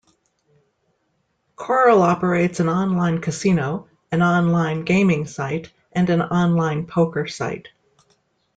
Coral 1.55 2.01
operates 2.01 2.59
an 2.59 2.67
online 2.69 3.21
casino, 3.21 3.87
an 4.11 4.23
online 4.23 4.83
gaming 4.83 5.27
site, 5.27 5.71
and 5.91 6.09
an 6.09 6.23
online 6.23 6.87
poker 6.87 7.27
site. 7.27 7.67